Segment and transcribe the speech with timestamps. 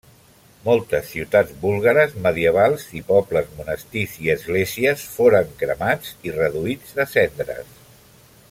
[0.67, 7.77] Moltes ciutats búlgares medievals i pobles, monestirs i esglésies, foren cremats i reduïts a cendres.